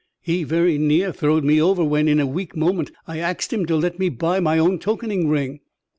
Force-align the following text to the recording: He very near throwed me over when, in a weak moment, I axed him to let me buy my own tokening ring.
He 0.23 0.43
very 0.43 0.79
near 0.79 1.11
throwed 1.11 1.43
me 1.43 1.61
over 1.61 1.83
when, 1.83 2.07
in 2.07 2.19
a 2.19 2.25
weak 2.25 2.55
moment, 2.55 2.91
I 3.05 3.19
axed 3.19 3.53
him 3.53 3.67
to 3.67 3.75
let 3.75 3.99
me 3.99 4.09
buy 4.09 4.39
my 4.39 4.57
own 4.57 4.79
tokening 4.79 5.29
ring. 5.29 5.59